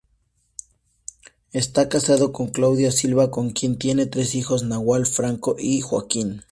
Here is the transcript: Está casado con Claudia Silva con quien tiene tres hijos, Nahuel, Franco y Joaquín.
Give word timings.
Está 1.51 1.87
casado 1.87 2.31
con 2.31 2.47
Claudia 2.49 2.91
Silva 2.91 3.29
con 3.29 3.51
quien 3.51 3.77
tiene 3.77 4.07
tres 4.07 4.33
hijos, 4.33 4.63
Nahuel, 4.63 5.05
Franco 5.05 5.55
y 5.59 5.81
Joaquín. 5.81 6.39